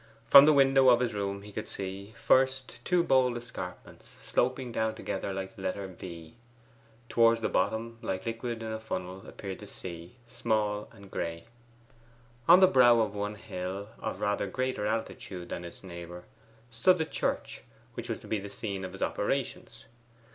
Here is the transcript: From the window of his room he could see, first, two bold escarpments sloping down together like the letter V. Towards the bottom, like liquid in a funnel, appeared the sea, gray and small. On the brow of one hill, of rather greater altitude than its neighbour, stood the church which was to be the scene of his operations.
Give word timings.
From 0.25 0.45
the 0.47 0.51
window 0.51 0.89
of 0.89 0.99
his 0.99 1.13
room 1.13 1.43
he 1.43 1.51
could 1.51 1.67
see, 1.67 2.11
first, 2.17 2.79
two 2.83 3.03
bold 3.03 3.37
escarpments 3.37 4.07
sloping 4.19 4.71
down 4.71 4.95
together 4.95 5.31
like 5.31 5.55
the 5.55 5.61
letter 5.61 5.85
V. 5.85 6.33
Towards 7.07 7.41
the 7.41 7.49
bottom, 7.49 7.99
like 8.01 8.25
liquid 8.25 8.63
in 8.63 8.71
a 8.71 8.79
funnel, 8.79 9.23
appeared 9.27 9.59
the 9.59 9.67
sea, 9.67 10.07
gray 10.07 10.15
and 10.25 10.33
small. 10.33 10.89
On 12.47 12.61
the 12.61 12.67
brow 12.67 12.99
of 12.99 13.13
one 13.13 13.35
hill, 13.35 13.89
of 13.99 14.19
rather 14.21 14.47
greater 14.47 14.87
altitude 14.87 15.49
than 15.49 15.63
its 15.63 15.83
neighbour, 15.83 16.23
stood 16.71 16.97
the 16.97 17.05
church 17.05 17.61
which 17.93 18.09
was 18.09 18.17
to 18.21 18.27
be 18.27 18.39
the 18.39 18.49
scene 18.49 18.83
of 18.83 18.93
his 18.93 19.03
operations. 19.03 19.85